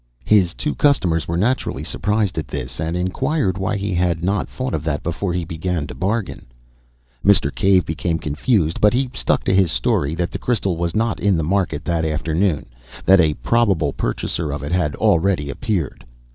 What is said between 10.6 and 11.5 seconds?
was not in the